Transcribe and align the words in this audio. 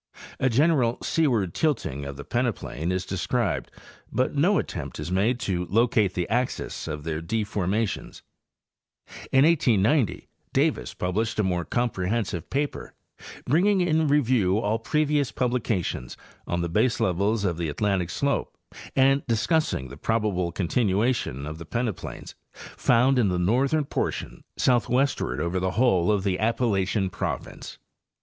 A 0.39 0.49
general 0.49 0.97
seaward 1.03 1.53
tilting 1.53 2.05
of 2.05 2.17
the 2.17 2.23
peneplain 2.25 2.91
is 2.91 3.05
described, 3.05 3.69
but 4.11 4.33
no 4.33 4.57
attempt 4.57 4.99
is 4.99 5.11
made 5.11 5.39
to 5.41 5.67
locate 5.69 6.15
the 6.15 6.27
axes 6.27 6.87
of 6.87 7.03
their 7.03 7.21
deformations. 7.21 8.23
In 9.31 9.45
1890 9.45 10.27
Davis 10.53 10.95
published 10.95 11.37
a 11.39 11.43
more 11.43 11.63
comprehensive 11.65 12.49
paper,} 12.49 12.95
bringing 13.45 13.79
in 13.79 14.07
review 14.07 14.57
all 14.57 14.79
previous 14.79 15.31
publications 15.31 16.17
on 16.47 16.61
the 16.61 16.67
base 16.67 16.99
levels 16.99 17.45
of 17.45 17.57
the 17.57 17.69
Atlantic 17.69 18.09
slope 18.09 18.57
and 18.95 19.21
discussing 19.27 19.89
the 19.89 19.97
probable 19.97 20.51
continua 20.51 21.13
tion 21.13 21.45
of 21.45 21.59
the 21.59 21.65
peneplains, 21.67 22.33
found 22.53 23.19
in 23.19 23.27
the 23.29 23.37
northern 23.37 23.85
portion 23.85 24.43
southwest 24.57 25.21
ward 25.21 25.39
over 25.39 25.59
the 25.59 25.77
whole 25.77 26.11
of 26.11 26.23
the 26.23 26.39
Appalachian 26.39 27.11
province. 27.11 27.77